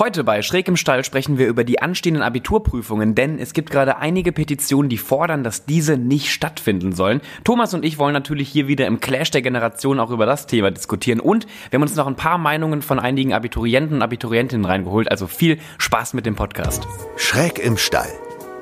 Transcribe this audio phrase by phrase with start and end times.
[0.00, 3.98] Heute bei Schräg im Stall sprechen wir über die anstehenden Abiturprüfungen, denn es gibt gerade
[3.98, 7.20] einige Petitionen, die fordern, dass diese nicht stattfinden sollen.
[7.44, 10.70] Thomas und ich wollen natürlich hier wieder im Clash der Generation auch über das Thema
[10.70, 15.10] diskutieren und wir haben uns noch ein paar Meinungen von einigen Abiturienten und Abiturientinnen reingeholt,
[15.10, 16.88] also viel Spaß mit dem Podcast.
[17.18, 18.08] Schräg im Stall,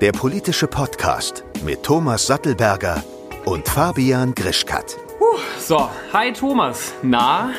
[0.00, 3.04] der politische Podcast mit Thomas Sattelberger
[3.44, 4.96] und Fabian Grischkat.
[5.60, 7.52] So, hi Thomas, na?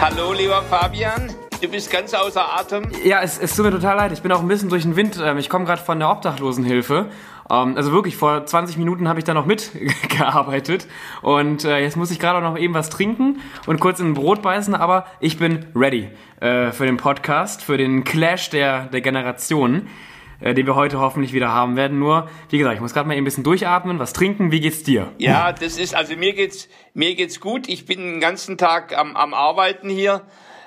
[0.00, 1.47] Hallo lieber Fabian.
[1.60, 2.84] Du bist ganz außer Atem.
[3.04, 4.12] Ja, es, es tut mir total leid.
[4.12, 5.18] Ich bin auch ein bisschen durch den Wind.
[5.20, 7.10] Ähm, ich komme gerade von der Obdachlosenhilfe.
[7.50, 10.86] Ähm, also wirklich, vor 20 Minuten habe ich da noch mitgearbeitet.
[11.22, 14.14] Und äh, jetzt muss ich gerade auch noch eben was trinken und kurz in ein
[14.14, 14.76] Brot beißen.
[14.76, 16.08] Aber ich bin ready
[16.40, 19.88] äh, für den Podcast, für den Clash der, der Generationen,
[20.38, 21.98] äh, den wir heute hoffentlich wieder haben werden.
[21.98, 24.52] Nur, wie gesagt, ich muss gerade mal eben ein bisschen durchatmen, was trinken.
[24.52, 25.12] Wie geht's dir?
[25.18, 27.68] Ja, das ist, also mir geht's, mir geht's gut.
[27.68, 30.22] Ich bin den ganzen Tag am, am Arbeiten hier.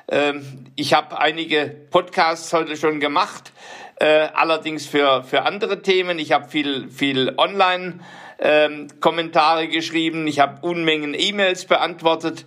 [0.08, 3.52] Ähm, ich habe einige Podcasts heute schon gemacht,
[4.00, 6.20] äh, allerdings für, für andere Themen.
[6.20, 8.00] Ich habe viel, viel online
[8.40, 12.46] ähm, Kommentare geschrieben, ich habe Unmengen E-Mails beantwortet.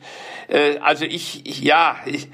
[0.49, 2.29] Äh, also ich, ich ja, ich,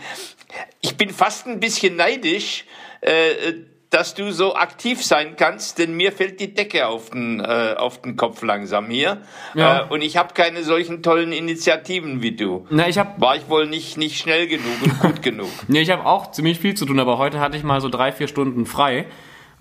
[0.80, 2.64] ich bin fast ein bisschen neidisch,
[3.02, 3.52] äh,
[3.90, 8.00] dass du so aktiv sein kannst, denn mir fällt die Decke auf den, äh, auf
[8.00, 9.18] den Kopf langsam hier.
[9.54, 9.80] Ja.
[9.80, 12.66] Äh, und ich habe keine solchen tollen Initiativen wie du.
[12.70, 15.50] Na, ich hab, War ich wohl nicht, nicht schnell genug und gut genug.
[15.66, 18.12] Nee, ich habe auch ziemlich viel zu tun, aber heute hatte ich mal so drei,
[18.12, 19.06] vier Stunden frei.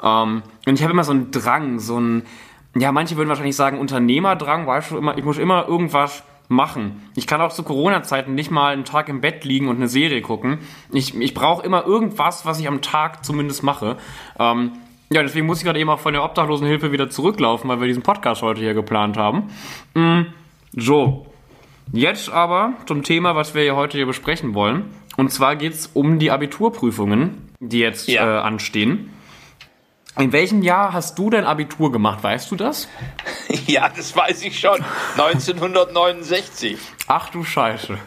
[0.01, 2.27] Ähm, und ich habe immer so einen Drang, so einen,
[2.75, 7.09] ja, manche würden wahrscheinlich sagen Unternehmerdrang, weißt du, immer, ich muss immer irgendwas machen.
[7.15, 10.21] Ich kann auch zu Corona-Zeiten nicht mal einen Tag im Bett liegen und eine Serie
[10.21, 10.59] gucken.
[10.91, 13.97] Ich, ich brauche immer irgendwas, was ich am Tag zumindest mache.
[14.37, 14.73] Ähm,
[15.11, 18.03] ja, deswegen muss ich gerade eben auch von der Obdachlosenhilfe wieder zurücklaufen, weil wir diesen
[18.03, 19.49] Podcast heute hier geplant haben.
[19.93, 20.21] Mm,
[20.73, 21.27] so,
[21.91, 24.85] jetzt aber zum Thema, was wir hier heute hier besprechen wollen.
[25.17, 28.39] Und zwar geht es um die Abiturprüfungen, die jetzt ja.
[28.39, 29.11] äh, anstehen.
[30.19, 32.21] In welchem Jahr hast du dein Abitur gemacht?
[32.23, 32.87] Weißt du das?
[33.65, 34.83] Ja, das weiß ich schon.
[35.17, 36.79] 1969.
[37.07, 37.99] Ach du Scheiße.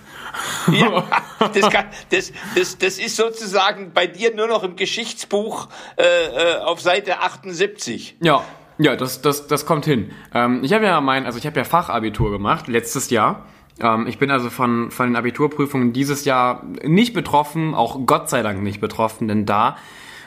[0.73, 1.05] Ja,
[1.55, 6.59] das, kann, das, das, das ist sozusagen bei dir nur noch im Geschichtsbuch äh, äh
[6.59, 8.17] auf Seite 78.
[8.21, 8.45] Ja,
[8.79, 10.11] ja, das, das, das kommt hin.
[10.35, 13.47] Ähm, ich habe ja mein, also ich habe ja Fachabitur gemacht letztes Jahr.
[13.81, 18.43] Ähm, ich bin also von, von den Abiturprüfungen dieses Jahr nicht betroffen, auch Gott sei
[18.43, 19.77] Dank nicht betroffen, denn da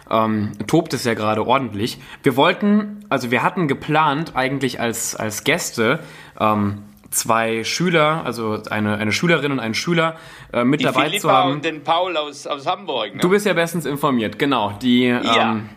[0.09, 1.99] ähm, tobt es ja gerade ordentlich.
[2.23, 5.99] Wir wollten, also wir hatten geplant eigentlich als, als Gäste
[6.39, 10.15] ähm, zwei Schüler, also eine, eine Schülerin und einen Schüler
[10.53, 11.51] äh, mit die dabei Philippa zu haben.
[11.53, 13.15] und den Paul aus, aus Hamburg.
[13.15, 13.21] Ne?
[13.21, 14.73] Du bist ja bestens informiert, genau.
[14.81, 15.51] Die, ja.
[15.51, 15.69] ähm,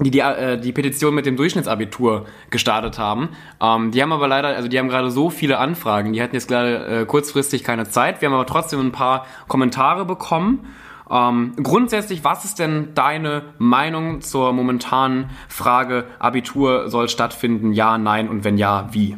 [0.00, 3.30] die die, äh, die Petition mit dem Durchschnittsabitur gestartet haben.
[3.60, 6.48] Ähm, die haben aber leider, also die haben gerade so viele Anfragen, die hatten jetzt
[6.48, 8.20] gerade äh, kurzfristig keine Zeit.
[8.20, 10.66] Wir haben aber trotzdem ein paar Kommentare bekommen
[11.12, 18.28] ähm, grundsätzlich, was ist denn deine Meinung zur momentanen Frage, Abitur soll stattfinden, ja, nein
[18.28, 19.16] und wenn ja, wie?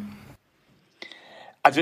[1.63, 1.81] Also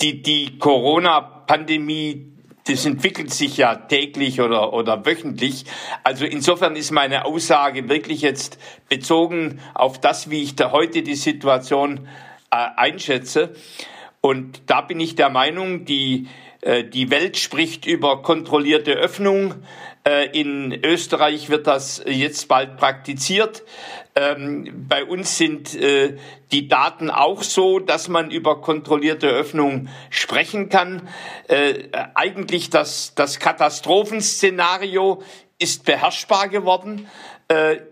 [0.00, 2.26] die, die Corona-Pandemie,
[2.68, 5.64] das entwickelt sich ja täglich oder, oder wöchentlich.
[6.04, 8.58] Also insofern ist meine Aussage wirklich jetzt
[8.88, 12.06] bezogen auf das, wie ich da heute die Situation
[12.50, 13.54] äh, einschätze.
[14.20, 16.28] Und da bin ich der Meinung, die
[16.62, 19.54] die Welt spricht über kontrollierte Öffnung.
[20.08, 23.62] Äh, in Österreich wird das jetzt bald praktiziert.
[24.14, 26.16] Ähm, bei uns sind äh,
[26.50, 31.06] die Daten auch so, dass man über kontrollierte Öffnung sprechen kann.
[32.14, 35.22] Eigentlich das, das Katastrophenszenario
[35.58, 37.06] ist beherrschbar geworden.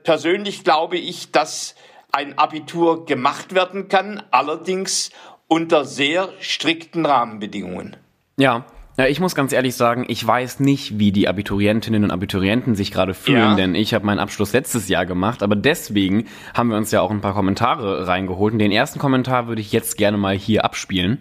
[0.05, 1.75] Persönlich glaube ich, dass
[2.13, 5.11] ein Abitur gemacht werden kann, allerdings
[5.49, 7.99] unter sehr strikten Rahmenbedingungen.
[8.37, 8.65] Ja.
[8.99, 12.91] Ja, ich muss ganz ehrlich sagen, ich weiß nicht, wie die Abiturientinnen und Abiturienten sich
[12.91, 13.55] gerade fühlen, ja.
[13.55, 16.25] denn ich habe meinen Abschluss letztes Jahr gemacht, aber deswegen
[16.55, 19.71] haben wir uns ja auch ein paar Kommentare reingeholt und den ersten Kommentar würde ich
[19.71, 21.19] jetzt gerne mal hier abspielen.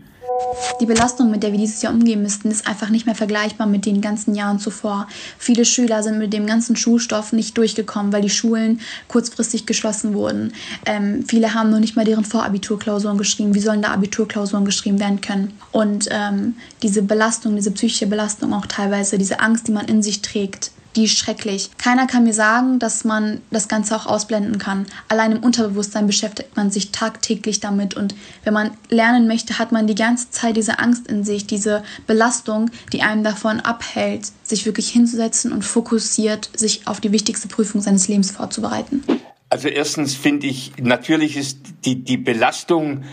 [0.82, 3.86] Die Belastung, mit der wir dieses Jahr umgehen müssten, ist einfach nicht mehr vergleichbar mit
[3.86, 5.08] den ganzen Jahren zuvor.
[5.38, 10.54] Viele Schüler sind mit dem ganzen Schulstoff nicht durchgekommen, weil die Schulen kurzfristig geschlossen wurden.
[10.86, 13.56] Ähm, viele haben noch nicht mal deren Vorabiturklausuren geschrieben.
[13.56, 15.54] Wie sollen da Abiturklausuren geschrieben werden können?
[15.72, 20.22] Und ähm, diese Belastung, diese psychische Belastung auch teilweise, diese Angst, die man in sich
[20.22, 21.70] trägt, die ist schrecklich.
[21.78, 24.86] Keiner kann mir sagen, dass man das Ganze auch ausblenden kann.
[25.08, 29.88] Allein im Unterbewusstsein beschäftigt man sich tagtäglich damit und wenn man lernen möchte, hat man
[29.88, 34.90] die ganze Zeit diese Angst in sich, diese Belastung, die einem davon abhält, sich wirklich
[34.90, 39.04] hinzusetzen und fokussiert sich auf die wichtigste Prüfung seines Lebens vorzubereiten.
[39.50, 43.04] Also erstens finde ich, natürlich ist die, die Belastung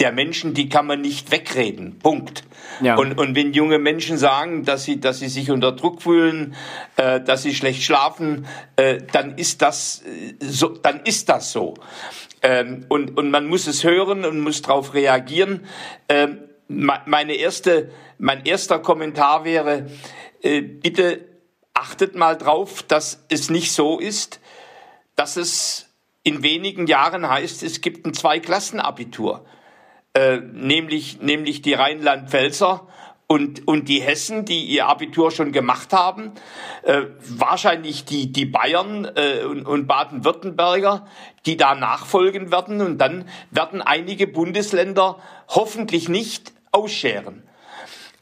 [0.00, 1.98] der Menschen, die kann man nicht wegreden.
[1.98, 2.44] Punkt.
[2.80, 2.96] Ja.
[2.96, 6.56] Und, und wenn junge Menschen sagen, dass sie, dass sie sich unter Druck fühlen,
[6.96, 11.74] äh, dass sie schlecht schlafen, äh, dann ist das äh, so, dann ist das so.
[12.42, 15.66] Ähm, und, und man muss es hören und muss darauf reagieren.
[16.08, 16.38] Ähm,
[16.68, 19.86] meine erste, mein erster Kommentar wäre,
[20.42, 21.26] äh, bitte
[21.74, 24.40] achtet mal drauf, dass es nicht so ist,
[25.16, 25.88] dass es
[26.22, 29.44] in wenigen Jahren heißt, es gibt ein Zweiklassenabitur,
[30.14, 32.86] äh, nämlich, nämlich die Rheinland-Pfälzer
[33.26, 36.32] und, und die Hessen, die ihr Abitur schon gemacht haben,
[36.82, 41.06] äh, wahrscheinlich die, die Bayern äh, und, und Baden-Württemberger,
[41.46, 45.18] die da nachfolgen werden und dann werden einige Bundesländer
[45.48, 47.44] hoffentlich nicht ausscheren.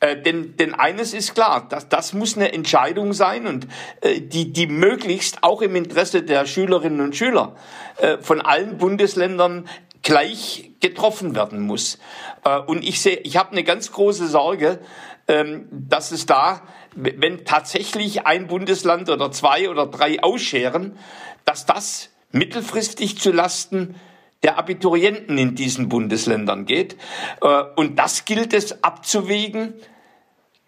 [0.01, 3.67] Äh, denn, denn eines ist klar, das, das muss eine Entscheidung sein und
[4.01, 7.57] äh, die, die möglichst auch im Interesse der Schülerinnen und Schüler
[7.97, 9.69] äh, von allen Bundesländern
[10.03, 11.99] gleich getroffen werden muss.
[12.45, 14.81] Äh, und ich sehe, ich habe eine ganz große Sorge,
[15.27, 16.63] ähm, dass es da,
[16.95, 20.99] wenn tatsächlich ein Bundesland oder zwei oder drei ausscheren,
[21.45, 23.95] dass das mittelfristig zu Lasten
[24.43, 26.97] der Abiturienten in diesen Bundesländern geht.
[27.43, 29.75] Äh, und das gilt es abzuwägen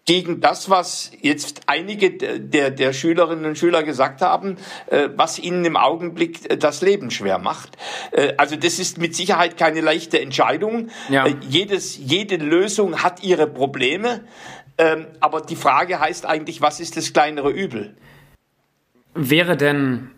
[0.05, 4.57] gegen das, was jetzt einige der, der Schülerinnen und Schüler gesagt haben,
[4.87, 7.77] äh, was ihnen im Augenblick das Leben schwer macht.
[8.11, 10.89] Äh, also das ist mit Sicherheit keine leichte Entscheidung.
[11.09, 11.27] Ja.
[11.41, 14.25] Jedes, jede Lösung hat ihre Probleme.
[14.77, 17.95] Ähm, aber die Frage heißt eigentlich, was ist das kleinere Übel?
[19.13, 20.09] Wäre denn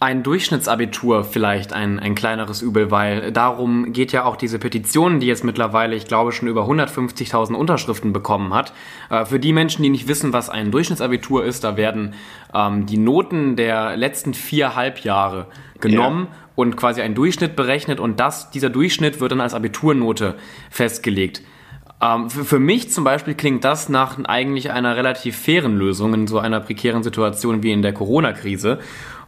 [0.00, 5.26] ein Durchschnittsabitur vielleicht ein, ein kleineres Übel, weil darum geht ja auch diese Petition, die
[5.26, 8.72] jetzt mittlerweile, ich glaube, schon über 150.000 Unterschriften bekommen hat.
[9.10, 12.14] Äh, für die Menschen, die nicht wissen, was ein Durchschnittsabitur ist, da werden
[12.54, 15.46] ähm, die Noten der letzten vier Halbjahre
[15.80, 16.36] genommen ja.
[16.54, 20.36] und quasi ein Durchschnitt berechnet und das, dieser Durchschnitt wird dann als Abiturnote
[20.70, 21.42] festgelegt.
[22.00, 26.26] Ähm, für, für, mich zum Beispiel klingt das nach eigentlich einer relativ fairen Lösung in
[26.28, 28.78] so einer prekären Situation wie in der Corona-Krise.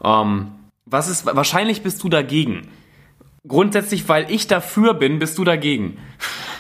[0.05, 0.53] Ähm,
[0.91, 2.69] was ist, wahrscheinlich bist du dagegen.
[3.47, 5.99] Grundsätzlich, weil ich dafür bin, bist du dagegen.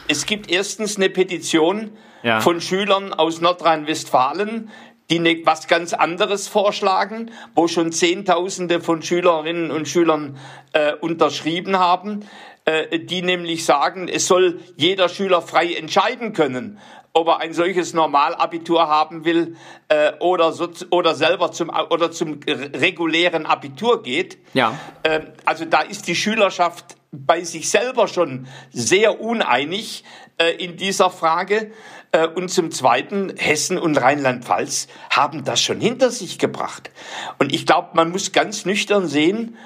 [0.08, 1.90] Es gibt erstens eine Petition
[2.22, 2.40] ja.
[2.40, 4.70] von Schülern aus Nordrhein-Westfalen,
[5.10, 10.38] die was ganz anderes vorschlagen, wo schon Zehntausende von Schülerinnen und Schülern
[10.72, 12.20] äh, unterschrieben haben,
[12.64, 16.78] äh, die nämlich sagen, es soll jeder Schüler frei entscheiden können,
[17.12, 19.56] ob er ein solches Normalabitur haben will
[19.88, 24.38] äh, oder, so, oder selber zum, oder zum regulären Abitur geht.
[24.54, 24.78] Ja.
[25.02, 30.04] Äh, also da ist die Schülerschaft bei sich selber schon sehr uneinig
[30.38, 31.72] äh, in dieser Frage.
[32.12, 36.90] Äh, und zum Zweiten, Hessen und Rheinland-Pfalz haben das schon hinter sich gebracht.
[37.38, 39.56] Und ich glaube, man muss ganz nüchtern sehen,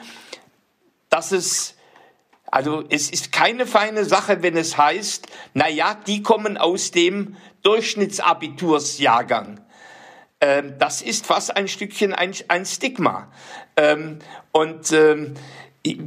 [1.11, 1.77] dass es
[2.55, 7.35] also es ist keine feine Sache, wenn es heißt, na ja, die kommen aus dem
[7.65, 9.59] Durchschnittsabitursjahrgang.
[10.41, 13.33] Ähm, das ist fast ein Stückchen ein, ein Stigma.
[13.77, 14.21] Ähm,
[14.53, 15.35] und ähm,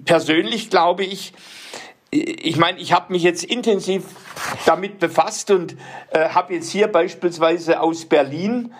[0.05, 1.33] persönlich glaube ich,
[2.11, 4.05] ich meine, ich habe mich jetzt intensiv
[4.65, 5.75] damit befasst und
[6.11, 8.73] äh, habe jetzt hier beispielsweise aus Berlin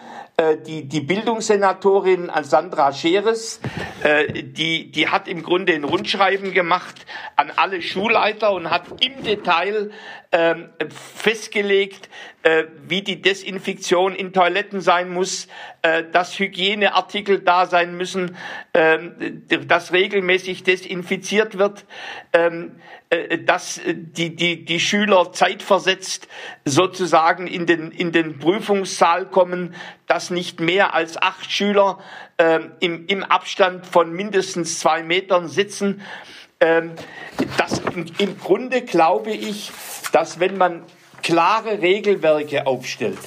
[0.68, 3.60] die, die Bildungssenatorin Sandra Scheres,
[4.04, 9.24] äh, die, die hat im Grunde ein Rundschreiben gemacht an alle Schulleiter und hat im
[9.24, 9.90] Detail
[10.32, 12.10] ähm, festgelegt,
[12.44, 15.48] äh, wie die Desinfektion in Toiletten sein muss,
[15.82, 18.38] äh, dass Hygieneartikel da sein müssen,
[18.74, 19.00] äh,
[19.66, 21.86] dass regelmäßig desinfiziert wird,
[22.34, 22.97] ähm, äh,
[23.46, 26.28] dass die, die, die Schüler zeitversetzt
[26.66, 29.76] sozusagen in den, in den Prüfungssaal kommen,
[30.08, 32.00] dass nicht mehr als acht Schüler
[32.38, 36.02] äh, im, im Abstand von mindestens zwei Metern sitzen.
[36.60, 36.94] Ähm,
[37.58, 37.82] das,
[38.18, 39.72] Im Grunde glaube ich,
[40.12, 40.84] dass wenn man
[41.24, 43.20] klare Regelwerke aufstellt,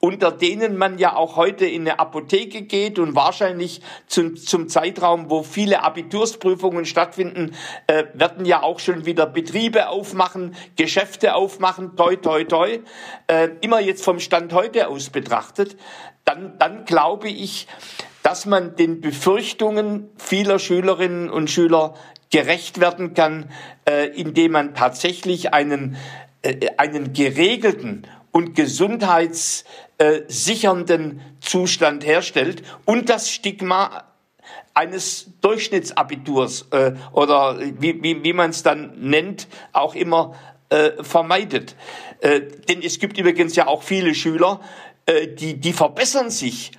[0.00, 5.28] unter denen man ja auch heute in eine Apotheke geht und wahrscheinlich zum, zum Zeitraum,
[5.30, 7.54] wo viele Abitursprüfungen stattfinden,
[7.86, 12.78] äh, werden ja auch schon wieder Betriebe aufmachen, Geschäfte aufmachen, toi, toi, toi.
[13.26, 15.76] Äh, immer jetzt vom Stand heute aus betrachtet,
[16.24, 17.66] dann, dann glaube ich,
[18.22, 21.94] dass man den Befürchtungen vieler Schülerinnen und Schüler
[22.30, 23.50] gerecht werden kann,
[23.88, 25.96] äh, indem man tatsächlich einen,
[26.42, 28.54] äh, einen geregelten und
[29.98, 34.04] gesundheitssichernden Zustand herstellt und das Stigma
[34.74, 40.34] eines Durchschnittsabiturs äh, oder wie, wie, wie man es dann nennt, auch immer
[40.68, 41.74] äh, vermeidet.
[42.20, 44.60] Äh, denn es gibt übrigens ja auch viele Schüler,
[45.06, 46.70] äh, die, die verbessern sich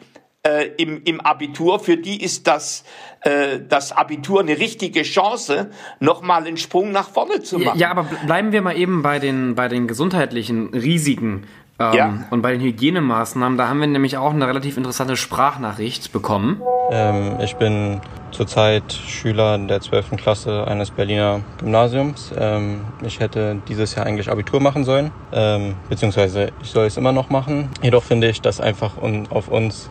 [0.43, 2.85] äh, im, im Abitur, für die ist das,
[3.21, 7.77] äh, das Abitur eine richtige Chance, nochmal einen Sprung nach vorne zu machen.
[7.77, 11.45] Ja, aber bleiben wir mal eben bei den, bei den gesundheitlichen Risiken.
[11.79, 12.13] Ähm, ja.
[12.29, 16.61] Und bei den Hygienemaßnahmen, da haben wir nämlich auch eine relativ interessante Sprachnachricht bekommen.
[16.91, 20.17] Ähm, ich bin zurzeit Schüler der 12.
[20.17, 22.33] Klasse eines Berliner Gymnasiums.
[22.37, 27.11] Ähm, ich hätte dieses Jahr eigentlich Abitur machen sollen, ähm, beziehungsweise ich soll es immer
[27.11, 27.69] noch machen.
[27.81, 28.93] Jedoch finde ich, dass einfach
[29.29, 29.89] auf uns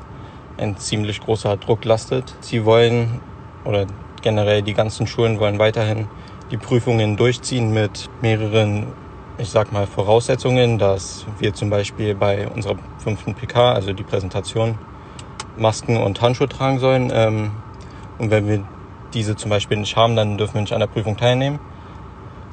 [0.58, 2.34] ein ziemlich großer Druck lastet.
[2.40, 3.20] Sie wollen,
[3.64, 3.86] oder
[4.22, 6.06] generell die ganzen Schulen wollen weiterhin
[6.50, 8.88] die Prüfungen durchziehen mit mehreren,
[9.38, 14.78] ich sag mal, Voraussetzungen, dass wir zum Beispiel bei unserer fünften PK, also die Präsentation,
[15.56, 17.10] Masken und Handschuhe tragen sollen.
[17.12, 17.50] Ähm,
[18.18, 18.64] und wenn wir
[19.14, 21.58] diese zum Beispiel nicht haben, dann dürfen wir nicht an der Prüfung teilnehmen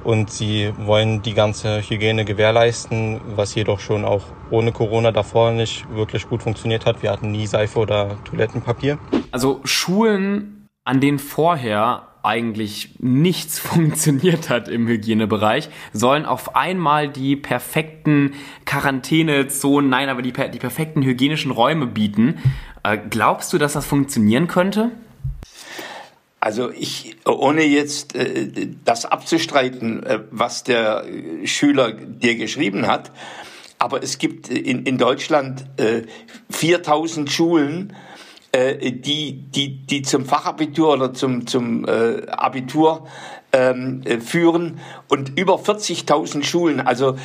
[0.05, 5.89] und sie wollen die ganze Hygiene gewährleisten, was jedoch schon auch ohne Corona davor nicht
[5.89, 7.01] wirklich gut funktioniert hat.
[7.01, 8.99] Wir hatten nie Seife oder Toilettenpapier.
[9.31, 17.36] Also Schulen, an denen vorher eigentlich nichts funktioniert hat im Hygienebereich, sollen auf einmal die
[17.36, 18.34] perfekten
[18.65, 22.41] Quarantänezonen, nein, aber die, die perfekten hygienischen Räume bieten.
[22.84, 24.91] Äh, glaubst du, dass das funktionieren könnte?
[26.39, 31.05] Also ich, ohne jetzt äh, das abzustreiten, äh, was der
[31.44, 33.12] Schüler dir geschrieben hat,
[33.79, 36.03] aber es gibt in, in Deutschland äh,
[36.51, 37.96] 4000 Schulen,
[38.55, 43.05] äh, die, die, die zum Fachabitur oder zum, zum äh, Abitur
[43.51, 46.79] ähm, äh, führen und über 40.000 Schulen.
[46.79, 47.17] Also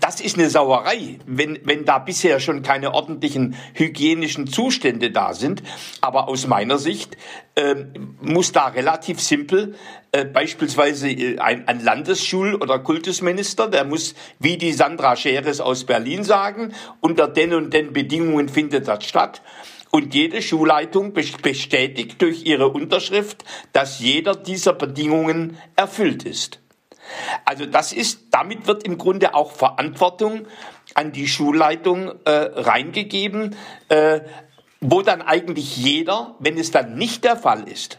[0.00, 5.64] das ist eine Sauerei, wenn, wenn da bisher schon keine ordentlichen hygienischen Zustände da sind.
[6.00, 7.16] Aber aus meiner Sicht
[7.56, 7.74] äh,
[8.20, 9.74] muss da relativ simpel
[10.12, 15.84] äh, beispielsweise äh, ein, ein Landesschul- oder Kultusminister, der muss, wie die Sandra Scheres aus
[15.84, 19.42] Berlin sagen, unter den und den Bedingungen findet das statt.
[19.90, 26.60] Und jede Schulleitung bestätigt durch ihre Unterschrift, dass jeder dieser Bedingungen erfüllt ist.
[27.44, 30.46] Also das ist, damit wird im Grunde auch Verantwortung
[30.94, 33.54] an die Schulleitung äh, reingegeben,
[33.88, 34.20] äh,
[34.80, 37.98] wo dann eigentlich jeder, wenn es dann nicht der Fall ist,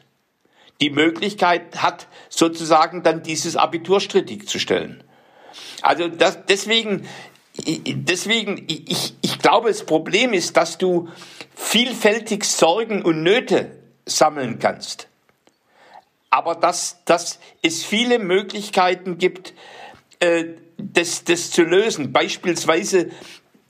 [0.81, 5.03] die Möglichkeit hat, sozusagen dann dieses Abitur strittig zu stellen.
[5.81, 7.07] Also das, deswegen,
[7.57, 11.09] deswegen, ich, ich glaube, das Problem ist, dass du
[11.67, 13.71] vielfältig Sorgen und Nöte
[14.05, 15.07] sammeln kannst.
[16.29, 19.53] Aber dass, dass es viele Möglichkeiten gibt,
[20.19, 20.45] äh,
[20.77, 22.13] das, das zu lösen.
[22.13, 23.09] Beispielsweise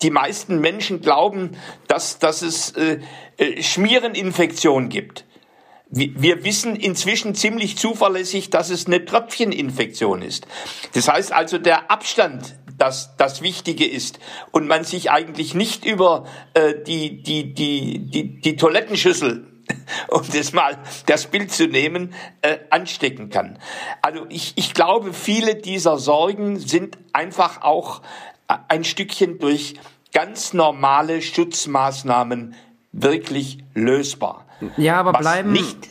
[0.02, 3.00] die meisten Menschen glauben, dass, dass es äh,
[3.38, 5.26] äh Schmiereninfektion gibt.
[5.90, 10.46] Wir wissen inzwischen ziemlich zuverlässig, dass es eine Tröpfcheninfektion ist.
[10.94, 14.20] Das heißt also, der Abstand, das, das Wichtige ist
[14.52, 19.48] und man sich eigentlich nicht über äh, die, die, die, die, die Toilettenschüssel
[20.08, 23.60] um das mal das Bild zu nehmen, äh, anstecken kann.
[24.02, 28.02] Also ich, ich glaube, viele dieser Sorgen sind einfach auch
[28.48, 29.76] äh, ein Stückchen durch
[30.14, 32.56] ganz normale Schutzmaßnahmen
[32.92, 34.46] wirklich lösbar.
[34.78, 35.90] Ja, aber bleiben, nicht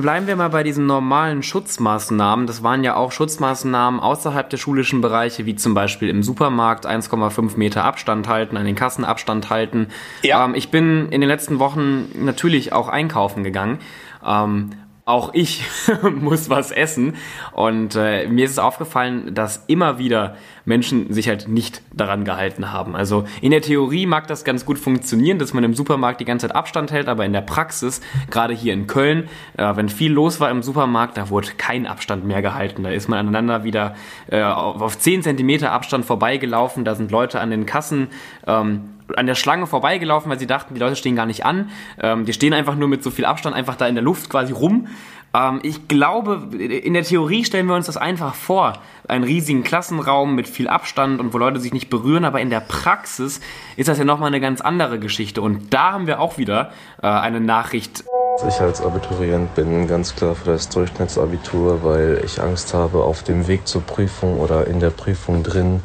[0.00, 2.46] bleiben wir mal bei diesen normalen Schutzmaßnahmen.
[2.46, 7.56] Das waren ja auch Schutzmaßnahmen außerhalb der schulischen Bereiche, wie zum Beispiel im Supermarkt 1,5
[7.56, 9.88] Meter Abstand halten, an den Kassen Abstand halten.
[10.22, 10.44] Ja.
[10.44, 13.78] Ähm, ich bin in den letzten Wochen natürlich auch einkaufen gegangen.
[14.24, 14.70] Ähm,
[15.06, 15.64] auch ich
[16.02, 17.14] muss was essen.
[17.52, 22.72] Und äh, mir ist es aufgefallen, dass immer wieder Menschen sich halt nicht daran gehalten
[22.72, 22.96] haben.
[22.96, 26.48] Also in der Theorie mag das ganz gut funktionieren, dass man im Supermarkt die ganze
[26.48, 28.00] Zeit Abstand hält, aber in der Praxis,
[28.32, 32.24] gerade hier in Köln, äh, wenn viel los war im Supermarkt, da wurde kein Abstand
[32.26, 32.82] mehr gehalten.
[32.82, 33.94] Da ist man aneinander wieder
[34.28, 36.84] äh, auf 10 Zentimeter Abstand vorbeigelaufen.
[36.84, 38.08] Da sind Leute an den Kassen
[38.48, 41.70] ähm, an der Schlange vorbeigelaufen, weil sie dachten, die Leute stehen gar nicht an.
[42.00, 44.52] Ähm, die stehen einfach nur mit so viel Abstand einfach da in der Luft quasi
[44.52, 44.88] rum.
[45.34, 48.80] Ähm, ich glaube, in der Theorie stellen wir uns das einfach vor.
[49.08, 52.60] Einen riesigen Klassenraum mit viel Abstand und wo Leute sich nicht berühren, aber in der
[52.60, 53.40] Praxis
[53.76, 55.42] ist das ja nochmal eine ganz andere Geschichte.
[55.42, 56.72] Und da haben wir auch wieder
[57.02, 58.04] äh, eine Nachricht.
[58.46, 63.48] Ich als Abiturient bin ganz klar für das Durchschnittsabitur, weil ich Angst habe, auf dem
[63.48, 65.82] Weg zur Prüfung oder in der Prüfung drin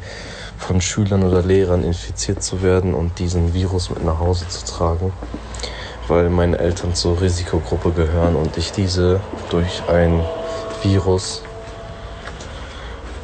[0.58, 5.12] von Schülern oder Lehrern infiziert zu werden und diesen Virus mit nach Hause zu tragen
[6.08, 10.20] weil meine Eltern zur Risikogruppe gehören und ich diese durch ein
[10.82, 11.42] Virus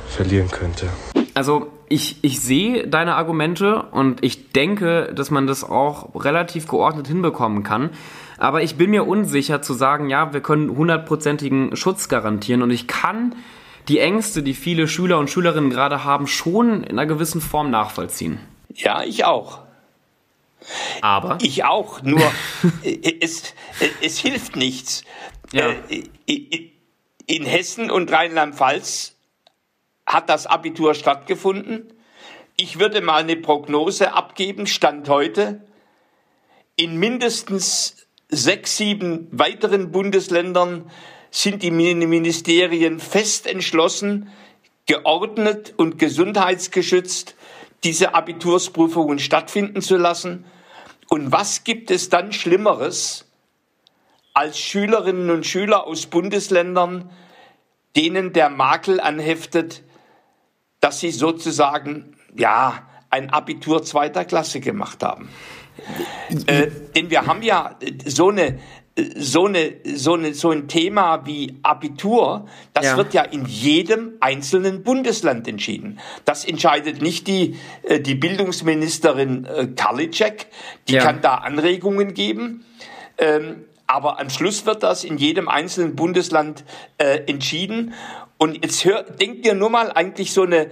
[0.09, 0.89] verlieren könnte.
[1.35, 7.09] Also ich, ich sehe deine Argumente und ich denke, dass man das auch relativ geordnet
[7.09, 7.91] hinbekommen kann.
[8.39, 12.87] Aber ich bin mir unsicher zu sagen, ja, wir können hundertprozentigen Schutz garantieren und ich
[12.87, 13.35] kann
[13.89, 18.39] die Ängste, die viele Schüler und Schülerinnen gerade haben, schon in einer gewissen Form nachvollziehen.
[18.75, 19.61] Ja, ich auch.
[21.01, 21.39] Aber?
[21.41, 22.21] Ich auch, nur
[23.21, 23.55] es,
[24.03, 25.05] es hilft nichts.
[25.53, 25.71] Ja.
[25.89, 26.71] Äh,
[27.27, 29.17] in Hessen und Rheinland-Pfalz
[30.07, 31.93] hat das Abitur stattgefunden.
[32.57, 35.63] Ich würde mal eine Prognose abgeben, Stand heute.
[36.77, 40.91] In mindestens sechs, sieben weiteren Bundesländern
[41.31, 44.31] sind die Ministerien fest entschlossen,
[44.87, 47.35] geordnet und gesundheitsgeschützt
[47.85, 50.45] diese Abitursprüfungen stattfinden zu lassen.
[51.09, 53.27] Und was gibt es dann Schlimmeres,
[54.35, 57.11] als Schülerinnen und Schüler aus Bundesländern,
[57.97, 59.83] denen der Makel anheftet,
[60.81, 65.29] dass sie sozusagen, ja, ein Abitur zweiter Klasse gemacht haben.
[66.47, 68.59] Äh, denn wir haben ja so eine
[69.17, 72.97] so eine so eine so ein Thema wie Abitur, das ja.
[72.97, 76.01] wird ja in jedem einzelnen Bundesland entschieden.
[76.25, 80.47] Das entscheidet nicht die äh, die Bildungsministerin äh, Karliczek,
[80.89, 81.03] die ja.
[81.03, 82.65] kann da Anregungen geben.
[83.19, 86.65] Ähm, aber am Schluss wird das in jedem einzelnen Bundesland
[86.99, 87.95] äh, entschieden.
[88.37, 90.69] Und jetzt hör, denkt ihr nur mal eigentlich so eine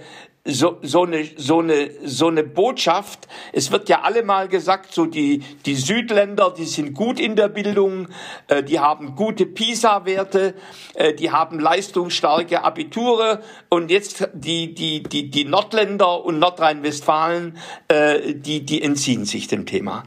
[0.47, 3.27] so, so, eine, so, eine, so eine Botschaft.
[3.51, 8.07] Es wird ja allemal gesagt, so die, die Südländer, die sind gut in der Bildung,
[8.47, 10.53] äh, die haben gute PISA-Werte,
[10.95, 17.57] äh, die haben leistungsstarke Abiture und jetzt die, die, die, die Nordländer und Nordrhein-Westfalen,
[17.89, 20.03] äh, die, die entziehen sich dem Thema.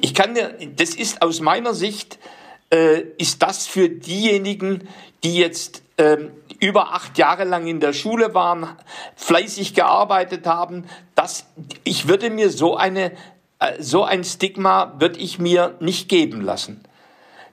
[0.00, 2.18] Ich kann dir, das ist aus meiner Sicht,
[2.70, 4.88] äh, ist das für diejenigen,
[5.22, 6.30] die jetzt ähm,
[6.64, 8.68] über acht Jahre lang in der Schule waren,
[9.16, 11.46] fleißig gearbeitet haben, dass
[11.84, 13.12] ich würde mir so eine
[13.58, 16.80] äh, so ein Stigma würde ich mir nicht geben lassen.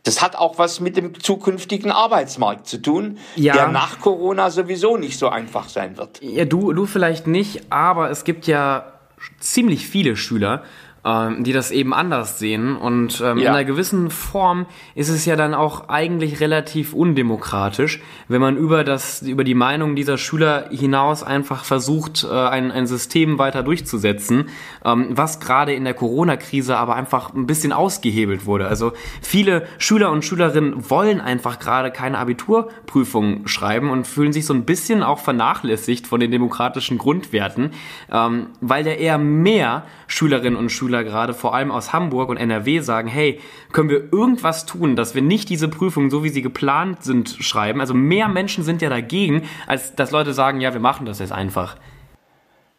[0.04, 3.54] Das hat auch was mit dem zukünftigen Arbeitsmarkt zu tun, ja.
[3.54, 6.22] der nach Corona sowieso nicht so einfach sein wird.
[6.24, 8.94] Ja, du, du vielleicht nicht, aber es gibt ja
[9.40, 10.64] ziemlich viele Schüler,
[11.04, 12.76] ähm, die das eben anders sehen.
[12.76, 13.44] Und ähm, ja.
[13.44, 18.84] in einer gewissen Form ist es ja dann auch eigentlich relativ undemokratisch, wenn man über
[18.84, 24.50] das, über die Meinung dieser Schüler hinaus einfach versucht, äh, ein, ein System weiter durchzusetzen,
[24.86, 28.68] ähm, was gerade in der Corona-Krise aber einfach ein bisschen ausgehebelt wurde.
[28.68, 34.54] Also viele Schüler und Schülerinnen wollen einfach gerade keine Abiturprüfung schreiben und fühlen sich so
[34.54, 37.72] ein bisschen auch vernachlässigt von den demokratischen Grundwerten,
[38.12, 42.38] ähm, weil ja eher mehr Schülerinnen und Schüler Schüler gerade, vor allem aus Hamburg und
[42.38, 43.40] NRW, sagen, hey,
[43.72, 47.80] können wir irgendwas tun, dass wir nicht diese Prüfungen, so wie sie geplant sind, schreiben?
[47.80, 51.32] Also mehr Menschen sind ja dagegen, als dass Leute sagen, ja, wir machen das jetzt
[51.32, 51.78] einfach.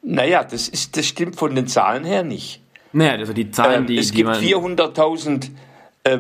[0.03, 2.61] Naja, das, ist, das stimmt von den Zahlen her nicht.
[2.93, 3.97] Naja, also die Zahlen, ähm, die.
[3.97, 5.49] Es gibt 400.000,
[6.05, 6.19] äh,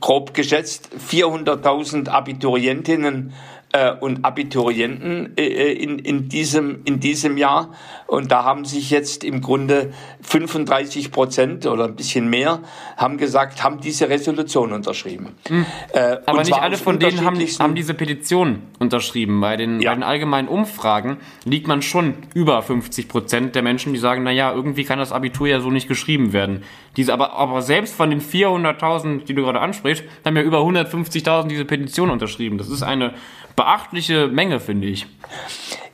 [0.00, 3.32] grob geschätzt, 400.000 Abiturientinnen
[3.76, 7.72] äh, und Abiturienten äh, in, in, diesem, in diesem Jahr.
[8.06, 12.60] Und da haben sich jetzt im Grunde 35 Prozent oder ein bisschen mehr
[12.96, 15.34] haben gesagt, haben diese Resolution unterschrieben.
[15.48, 15.66] Mhm.
[15.92, 19.40] Äh, Aber nicht alle von denen haben, haben diese Petition unterschrieben.
[19.40, 19.90] Bei den, ja.
[19.90, 24.30] bei den allgemeinen Umfragen liegt man schon über 50 Prozent der Menschen, die sagen, na
[24.30, 26.62] ja, irgendwie kann das Abitur ja so nicht geschrieben werden.
[26.96, 31.48] Diese, aber, aber selbst von den 400.000, die du gerade ansprichst, haben ja über 150.000
[31.48, 32.56] diese Petition unterschrieben.
[32.56, 33.12] Das ist eine
[33.56, 35.06] beachtliche Menge, finde ich.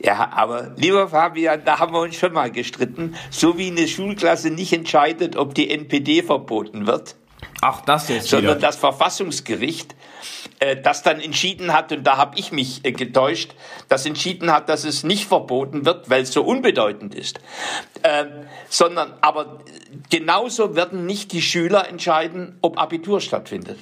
[0.01, 3.15] Ja, aber lieber Fabian, da haben wir uns schon mal gestritten.
[3.29, 7.15] So wie eine Schulklasse nicht entscheidet, ob die NPD verboten wird.
[7.61, 8.67] Ach, das jetzt Sondern wieder.
[8.67, 9.95] das Verfassungsgericht,
[10.59, 13.55] äh, das dann entschieden hat, und da habe ich mich äh, getäuscht,
[13.87, 17.39] das entschieden hat, dass es nicht verboten wird, weil es so unbedeutend ist.
[18.01, 18.25] Äh,
[18.67, 19.59] sondern, aber
[20.09, 23.77] genauso werden nicht die Schüler entscheiden, ob Abitur stattfindet.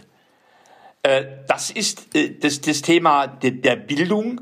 [1.04, 4.42] Äh, das ist äh, das, das Thema der Bildung,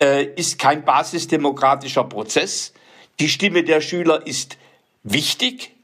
[0.00, 2.72] äh, ist kein basisdemokratischer Prozess.
[3.20, 4.58] Die Stimme der Schüler ist
[5.04, 5.74] wichtig,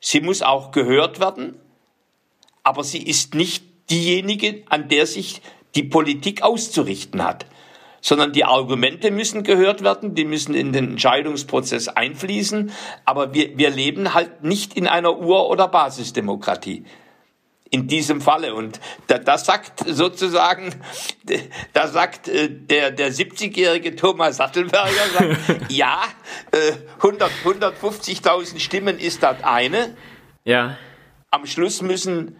[0.00, 1.54] sie muss auch gehört werden,
[2.62, 5.40] aber sie ist nicht diejenige, an der sich
[5.74, 7.46] die Politik auszurichten hat,
[8.00, 12.72] sondern die Argumente müssen gehört werden, die müssen in den Entscheidungsprozess einfließen,
[13.04, 16.84] aber wir, wir leben halt nicht in einer Ur- oder Basisdemokratie
[17.74, 18.54] in diesem Falle.
[18.54, 20.72] Und da, das sagt sozusagen,
[21.72, 26.02] da sagt äh, der, der 70-jährige Thomas Sattelberger, sagt, ja,
[26.52, 29.96] äh, 100, 150.000 Stimmen ist das eine.
[30.44, 30.78] Ja.
[31.32, 32.36] Am Schluss müssen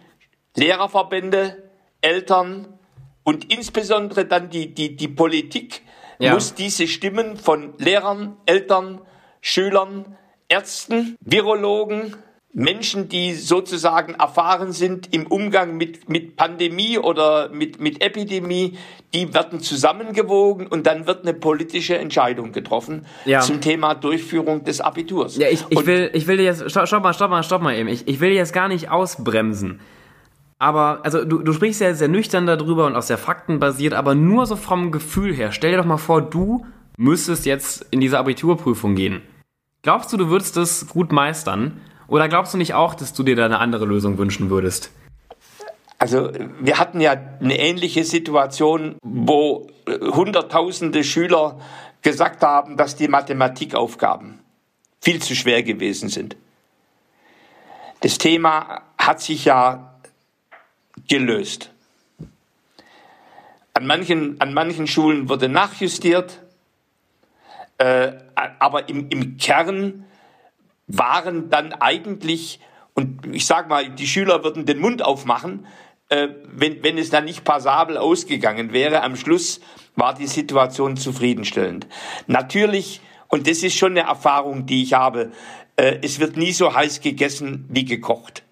[0.55, 1.69] Lehrerverbände,
[1.99, 2.79] Eltern
[3.25, 5.81] und insbesondere dann die, die, die Politik
[6.17, 6.33] ja.
[6.33, 9.01] muss diese Stimmen von Lehrern, Eltern,
[9.41, 10.17] Schülern,
[10.47, 12.15] Ärzten, Virologen,
[12.57, 18.77] Menschen, die sozusagen erfahren sind im Umgang mit, mit Pandemie oder mit, mit Epidemie,
[19.13, 23.41] die werden zusammengewogen und dann wird eine politische Entscheidung getroffen Ja.
[23.41, 25.35] zum Thema Durchführung des Abiturs.
[25.35, 27.75] Ja, ich, ich, Und will, ich will jetzt, stopp, stopp mal, stopp mal, stopp mal
[27.75, 27.89] eben.
[27.89, 29.81] Ich, ich will jetzt gar nicht ausbremsen.
[30.57, 34.45] Aber, also du, du sprichst ja sehr nüchtern darüber und auch sehr faktenbasiert, aber nur
[34.45, 35.51] so vom Gefühl her.
[35.51, 36.65] Stell dir doch mal vor, du
[36.97, 39.23] müsstest jetzt in diese Abiturprüfung gehen.
[39.81, 41.81] Glaubst du, du würdest das gut meistern?
[42.07, 44.91] Oder glaubst du nicht auch, dass du dir da eine andere Lösung wünschen würdest?
[45.97, 51.59] Also wir hatten ja eine ähnliche Situation, wo äh, Hunderttausende Schüler
[52.01, 54.39] gesagt haben, dass die Mathematikaufgaben
[55.01, 56.35] viel zu schwer gewesen sind.
[58.01, 59.95] Das Thema hat sich ja
[61.07, 61.71] gelöst.
[63.73, 66.41] An manchen, an manchen Schulen wurde nachjustiert,
[67.77, 70.05] äh, aber im, im Kern
[70.87, 72.59] waren dann eigentlich,
[72.93, 75.65] und ich sage mal, die Schüler würden den Mund aufmachen,
[76.09, 79.01] äh, wenn, wenn es dann nicht passabel ausgegangen wäre.
[79.01, 79.59] Am Schluss
[79.95, 81.87] war die Situation zufriedenstellend.
[82.27, 85.31] Natürlich, und das ist schon eine Erfahrung, die ich habe,
[85.75, 88.43] äh, es wird nie so heiß gegessen wie gekocht.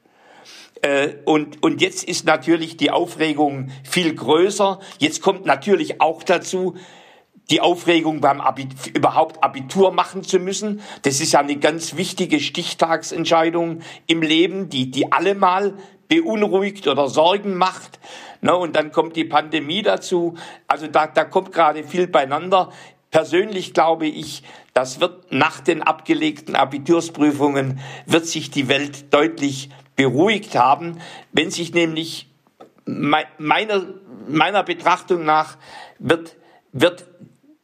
[0.82, 4.80] Äh, und, und jetzt ist natürlich die Aufregung viel größer.
[5.00, 6.76] Jetzt kommt natürlich auch dazu,
[7.50, 10.82] die Aufregung beim Abi überhaupt Abitur machen zu müssen.
[11.02, 15.74] Das ist ja eine ganz wichtige Stichtagsentscheidung im Leben, die, die alle mal
[16.08, 18.00] beunruhigt oder Sorgen macht.
[18.42, 20.36] Ne, und dann kommt die Pandemie dazu.
[20.68, 22.72] Also da, da kommt gerade viel beieinander.
[23.12, 30.56] Persönlich glaube ich, das wird nach den abgelegten Abitursprüfungen, wird sich die Welt deutlich beruhigt
[30.56, 31.00] haben,
[31.32, 32.28] wenn sich nämlich
[32.86, 33.86] me- meiner,
[34.28, 35.58] meiner Betrachtung nach
[36.00, 36.36] wird,
[36.72, 37.06] wird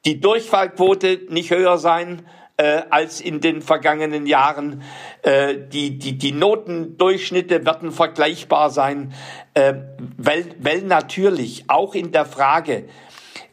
[0.06, 2.26] die Durchfallquote nicht höher sein
[2.58, 4.82] äh, als in den vergangenen Jahren.
[5.22, 9.14] Äh, die, die, die Notendurchschnitte werden vergleichbar sein,
[9.54, 9.74] äh,
[10.18, 12.86] weil, weil natürlich auch in der Frage,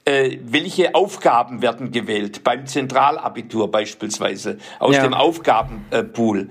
[0.04, 5.02] äh, welche Aufgaben werden gewählt beim Zentralabitur beispielsweise aus Ja.
[5.02, 6.48] dem Aufgabenpool.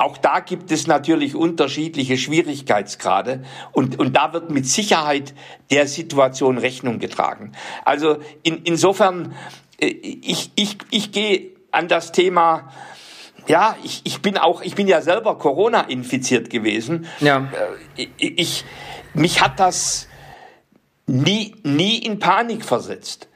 [0.00, 5.34] Auch da gibt es natürlich unterschiedliche Schwierigkeitsgrade und, und da wird mit Sicherheit
[5.70, 7.52] der Situation Rechnung getragen.
[7.84, 9.34] Also in, insofern,
[9.78, 12.72] äh, ich, ich, ich gehe an das Thema,
[13.46, 17.06] ja, ich, ich bin auch, ich bin ja selber Corona infiziert gewesen.
[17.20, 17.50] Ja.
[17.96, 18.64] Äh, Ich, ich,
[19.12, 20.08] mich hat das
[21.06, 23.28] nie, nie in Panik versetzt.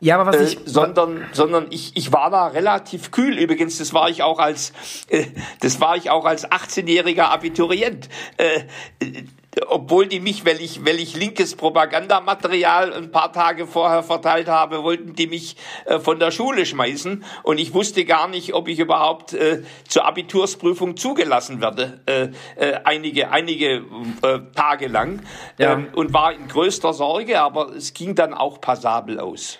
[0.00, 0.58] Ja, aber was Äh, ich.
[0.64, 4.72] sondern sondern ich, ich war da relativ kühl übrigens das war ich auch als
[5.08, 5.26] äh,
[5.60, 8.60] das war ich auch als 18-jähriger Abiturient äh,
[9.04, 9.24] äh,
[9.66, 14.84] obwohl die mich weil ich weil ich linkes Propagandamaterial ein paar Tage vorher verteilt habe
[14.84, 18.78] wollten die mich äh, von der Schule schmeißen und ich wusste gar nicht ob ich
[18.78, 23.82] überhaupt äh, zur Abitursprüfung zugelassen werde äh, äh, einige einige
[24.22, 25.22] äh, Tage lang
[25.58, 25.72] Ja.
[25.72, 29.58] ähm, und war in größter Sorge aber es ging dann auch passabel aus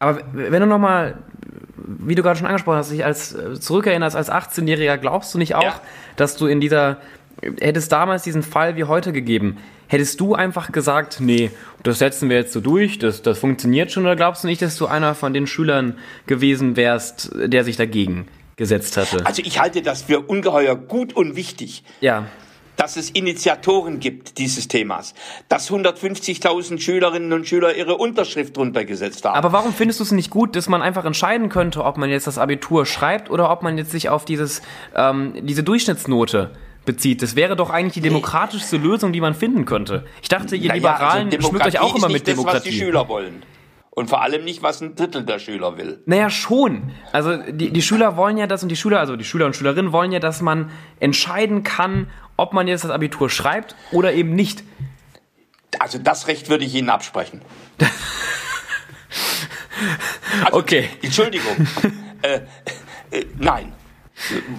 [0.00, 1.18] Aber wenn du nochmal,
[1.76, 5.54] wie du gerade schon angesprochen hast, dich als äh, zurückerinnerst als 18-Jähriger, glaubst du nicht
[5.54, 5.80] auch, Ja.
[6.16, 6.96] dass du in dieser,
[7.60, 9.58] hättest damals diesen Fall wie heute gegeben,
[9.88, 11.50] hättest du einfach gesagt, nee,
[11.82, 14.76] das setzen wir jetzt so durch, das, das funktioniert schon, oder glaubst du nicht, dass
[14.76, 19.26] du einer von den Schülern gewesen wärst, der sich dagegen gesetzt hatte?
[19.26, 22.24] Also ich halte das für ungeheuer gut und wichtig, Ja.
[22.80, 25.12] Dass es Initiatoren gibt dieses Themas,
[25.50, 29.36] dass 150.000 Schülerinnen und Schüler ihre Unterschrift drunter gesetzt haben.
[29.36, 32.26] Aber warum findest du es nicht gut, dass man einfach entscheiden könnte, ob man jetzt
[32.26, 34.62] das Abitur schreibt oder ob man jetzt sich auf dieses,
[34.96, 36.52] ähm, diese Durchschnittsnote
[36.86, 37.20] bezieht?
[37.20, 40.06] Das wäre doch eigentlich die demokratischste Lösung, die man finden könnte.
[40.22, 42.62] Ich dachte, ihr Naja, Liberalen also schmückt euch auch Demokratie immer mit nicht das, was
[42.62, 42.78] die Demokratie.
[42.78, 43.42] Schüler wollen.
[43.92, 46.00] Und vor allem nicht, was ein Drittel der Schüler will.
[46.06, 46.92] Naja, schon.
[47.12, 49.92] Also die, die Schüler wollen ja das und die Schüler, also die Schüler und Schülerinnen
[49.92, 52.06] wollen ja, dass man entscheiden kann,
[52.40, 54.64] ob man jetzt das Abitur schreibt oder eben nicht.
[55.78, 57.42] Also das Recht würde ich Ihnen absprechen.
[60.44, 60.90] Also, Okay.
[61.00, 61.66] Entschuldigung.
[62.22, 62.40] äh,
[63.10, 63.72] äh, nein.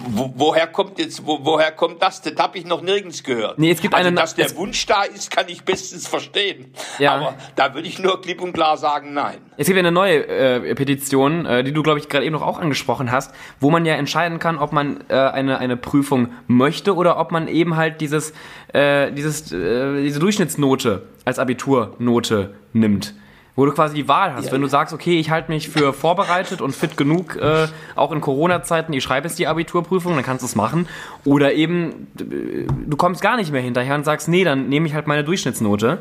[0.08, 2.20] Wo, woher kommt jetzt, wo, woher kommt das?
[2.22, 3.58] Das habe ich noch nirgends gehört.
[3.58, 6.72] Nee, es gibt also, eine- dass der Wunsch da ist, kann ich bestens verstehen.
[6.98, 7.14] Ja.
[7.14, 9.38] Aber da würde ich nur klipp und klar sagen, nein.
[9.56, 12.58] Es gibt eine neue äh, Petition, äh, die du, glaube ich, gerade eben noch auch
[12.58, 17.18] angesprochen hast, wo man ja entscheiden kann, ob man äh, eine, eine Prüfung möchte oder
[17.18, 18.32] ob man eben halt dieses,
[18.72, 23.14] äh, dieses, äh, diese Durchschnittsnote als Abiturnote nimmt.
[23.54, 24.50] Wo du quasi die Wahl hast.
[24.50, 28.22] Wenn du sagst, okay, ich halte mich für vorbereitet und fit genug, äh, auch in
[28.22, 30.88] Corona-Zeiten, ich schreibe jetzt die Abiturprüfung, dann kannst du es machen.
[31.24, 34.94] Oder eben, äh, du kommst gar nicht mehr hinterher und sagst, nee, dann nehme ich
[34.94, 36.00] halt meine Durchschnittsnote.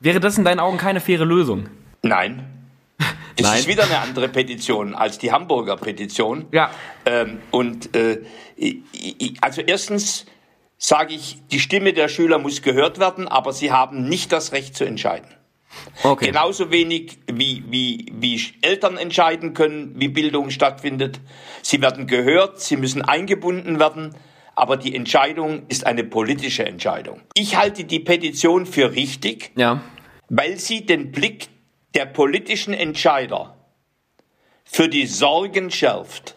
[0.00, 1.68] Wäre das in deinen Augen keine faire Lösung?
[2.02, 2.44] Nein.
[3.36, 3.58] Es Nein.
[3.60, 6.44] ist wieder eine andere Petition als die Hamburger Petition.
[6.52, 6.70] Ja.
[7.06, 8.18] Ähm, und äh,
[9.40, 10.26] also erstens
[10.76, 14.76] sage ich, die Stimme der Schüler muss gehört werden, aber sie haben nicht das Recht
[14.76, 15.28] zu entscheiden.
[16.02, 16.26] Okay.
[16.26, 21.20] Genauso wenig wie, wie, wie Eltern entscheiden können, wie Bildung stattfindet.
[21.62, 24.14] Sie werden gehört, sie müssen eingebunden werden,
[24.56, 27.20] aber die Entscheidung ist eine politische Entscheidung.
[27.34, 29.80] Ich halte die Petition für richtig, Ja.
[30.28, 31.48] weil sie den Blick
[31.94, 33.56] der politischen Entscheider
[34.64, 36.34] für die Sorgen schärft.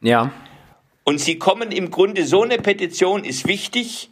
[0.00, 0.32] Ja.
[1.04, 4.10] Und sie kommen im Grunde, so eine Petition ist wichtig,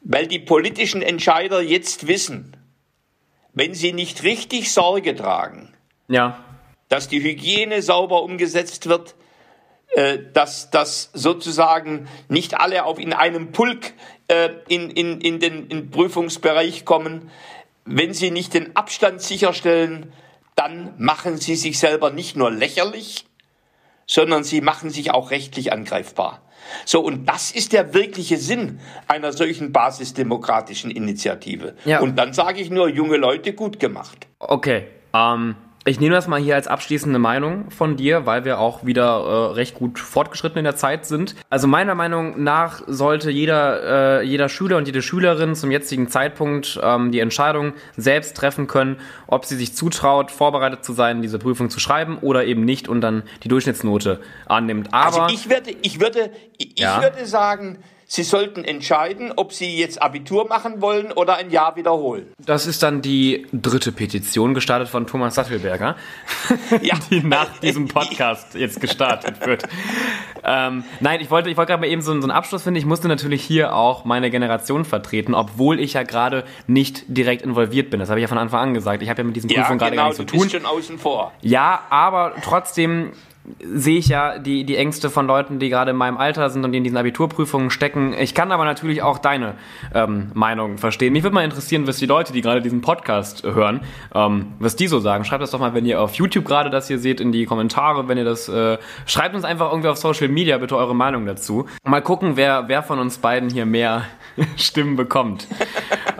[0.00, 2.56] weil die politischen Entscheider jetzt wissen,
[3.54, 5.72] wenn sie nicht richtig Sorge tragen,
[6.08, 6.42] Ja.
[6.88, 9.14] dass die Hygiene sauber umgesetzt wird,
[9.94, 13.92] äh, dass, dass sozusagen nicht alle auf in einem Pulk
[14.28, 17.30] äh, in, in, in den in den Prüfungsbereich kommen.
[17.84, 20.12] Wenn sie nicht den Abstand sicherstellen,
[20.54, 23.26] dann machen sie sich selber nicht nur lächerlich,
[24.06, 26.40] sondern sie machen sich auch rechtlich angreifbar.
[26.84, 31.74] So, und das ist der wirkliche Sinn einer solchen basisdemokratischen Initiative.
[31.84, 32.00] Ja.
[32.00, 34.26] Und dann sage ich nur, junge Leute, gut gemacht.
[34.38, 34.86] Okay.
[35.14, 39.50] Ähm, ich nehme das mal hier als abschließende Meinung von dir, weil wir auch wieder
[39.50, 41.34] äh, recht gut fortgeschritten in der Zeit sind.
[41.50, 46.78] Also meiner Meinung nach sollte jeder, äh, jeder Schüler und jede Schülerin zum jetzigen Zeitpunkt
[46.82, 51.68] ähm, die Entscheidung selbst treffen können, ob sie sich zutraut, vorbereitet zu sein, diese Prüfung
[51.68, 54.88] zu schreiben oder eben nicht und dann die Durchschnittsnote annimmt.
[54.92, 57.02] Aber Also ich würde, ich würde, ich Ja.
[57.02, 57.78] würde sagen,
[58.14, 62.26] Sie sollten entscheiden, ob Sie jetzt Abitur machen wollen oder ein Jahr wiederholen.
[62.44, 65.96] das ist dann die dritte Petition, gestartet von Thomas Sattelberger,
[66.82, 66.94] Ja.
[67.10, 69.62] die nach diesem Podcast jetzt gestartet wird.
[70.44, 72.76] Ähm, nein, ich wollte, ich wollte gerade mal eben so, einen- so einen Abschluss finden.
[72.78, 77.88] Ich musste natürlich hier auch meine Generation vertreten, obwohl ich ja gerade nicht direkt involviert
[77.88, 77.98] bin.
[77.98, 79.02] Das habe ich ja von Anfang an gesagt.
[79.02, 80.40] Ich habe ja mit diesen Ja, Prüfungen gerade gar genau, nichts du zu tun.
[80.42, 81.32] bist schon außen vor.
[81.40, 83.12] Ja, aber trotzdem
[83.62, 86.72] sehe ich ja die, die Ängste von Leuten, die gerade in meinem Alter sind und
[86.72, 88.14] die in diesen Abiturprüfungen stecken.
[88.14, 89.54] Ich kann aber natürlich auch deine
[89.94, 91.12] ähm, Meinung verstehen.
[91.12, 93.80] Mich würde mal interessieren, was die Leute, die gerade diesen Podcast hören,
[94.14, 95.24] ähm, was die so sagen.
[95.24, 98.06] Schreibt das doch mal, wenn ihr auf YouTube gerade das hier seht, in die Kommentare,
[98.06, 101.66] wenn ihr das, äh, schreibt uns einfach irgendwie auf Social Media bitte eure Meinung dazu.
[101.84, 104.04] Mal gucken, wer, wer von uns beiden hier mehr
[104.56, 105.46] Stimmen bekommt.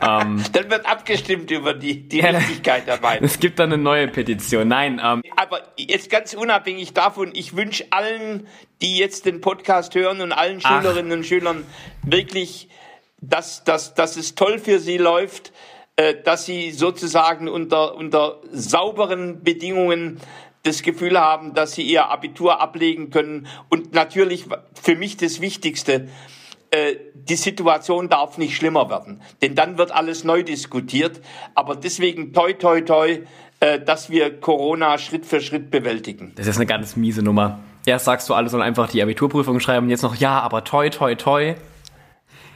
[0.00, 3.24] Dann wird abgestimmt über die, die Richtigkeit der Meinung.
[3.24, 4.66] Es gibt dann eine neue Petition.
[4.66, 8.48] Nein, ähm, Aber jetzt ganz unabhängig davon, ich wünsche allen,
[8.80, 10.82] die jetzt den Podcast hören und allen Ach.
[10.82, 11.64] Schülerinnen und Schülern
[12.02, 12.68] wirklich,
[13.20, 15.52] dass, dass, dass es toll für sie läuft,
[15.96, 20.20] äh, dass sie sozusagen unter, unter sauberen Bedingungen
[20.64, 23.46] das Gefühl haben, dass sie ihr Abitur ablegen können.
[23.68, 24.46] Und natürlich
[24.80, 26.08] für mich das Wichtigste,
[26.72, 31.20] äh, die Situation darf nicht schlimmer werden, denn dann wird alles neu diskutiert.
[31.54, 33.20] Aber deswegen toi toi toi,
[33.60, 36.32] äh, dass wir Corona Schritt für Schritt bewältigen.
[36.34, 37.60] Das ist eine ganz miese Nummer.
[37.84, 41.14] Erst sagst du, alle sollen einfach die Abiturprüfung schreiben, jetzt noch ja, aber toi, toi,
[41.14, 41.54] toi.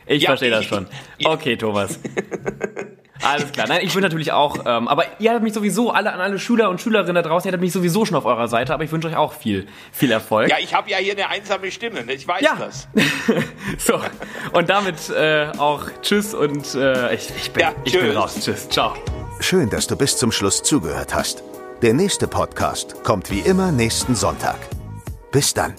[0.07, 0.87] Ich Ja, verstehe das schon.
[1.25, 1.99] Okay, Thomas.
[3.23, 3.67] Alles klar.
[3.69, 6.71] Nein, ich wünsche natürlich auch, ähm, aber ihr habt mich sowieso, alle an alle Schüler
[6.71, 9.09] und Schülerinnen da draußen, ihr habt mich sowieso schon auf eurer Seite, aber ich wünsche
[9.09, 10.49] euch auch viel, viel Erfolg.
[10.49, 12.13] Ja, ich habe ja hier eine einsame Stimme, ne?
[12.13, 12.57] ich weiß Ja.
[12.59, 12.89] das.
[13.79, 14.01] So,
[14.53, 18.37] und damit äh, auch Tschüss und äh, ich, ich, bin, Ja, ich bin raus.
[18.41, 18.69] Tschüss.
[18.69, 18.95] Ciao.
[19.41, 21.43] Schön, dass du bis zum Schluss zugehört hast.
[21.83, 24.57] Der nächste Podcast kommt wie immer nächsten Sonntag.
[25.31, 25.75] Bis dann.